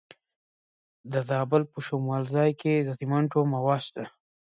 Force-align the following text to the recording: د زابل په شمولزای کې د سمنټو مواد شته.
د 1.11 1.13
زابل 1.29 1.61
په 1.71 1.79
شمولزای 1.87 2.51
کې 2.61 2.73
د 2.81 2.89
سمنټو 2.99 3.39
مواد 3.53 3.81
شته. 3.87 4.03